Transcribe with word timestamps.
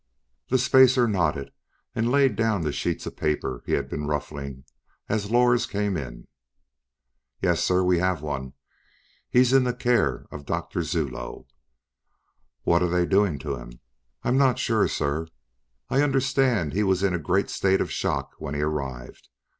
The 0.49 0.57
spacer 0.57 1.07
nodded 1.07 1.51
and 1.93 2.09
laid 2.09 2.35
down 2.35 2.63
the 2.63 2.71
sheets 2.71 3.05
of 3.05 3.15
paper 3.15 3.61
he 3.67 3.73
had 3.73 3.87
been 3.87 4.07
ruffling 4.07 4.63
as 5.07 5.29
Lors 5.29 5.67
came 5.67 5.95
in. 5.95 6.27
"Yes 7.39 7.63
sir, 7.63 7.83
we 7.83 7.99
have 7.99 8.23
one. 8.23 8.53
He's 9.29 9.53
in 9.53 9.63
the 9.63 9.75
care 9.75 10.25
of 10.31 10.47
Doctor 10.47 10.81
Zuloe." 10.81 11.45
"What 12.63 12.81
are 12.81 12.89
they 12.89 13.05
doing 13.05 13.37
to 13.45 13.55
him?" 13.57 13.79
"I'm 14.23 14.39
not 14.39 14.57
sure, 14.57 14.87
sir. 14.87 15.27
I 15.87 16.01
understand 16.01 16.73
he 16.73 16.81
was 16.81 17.03
in 17.03 17.13
a 17.13 17.19
great 17.19 17.51
state 17.51 17.79
of 17.79 17.91
shock 17.91 18.33
when 18.39 18.55
he 18.55 18.61
arrived. 18.61 19.29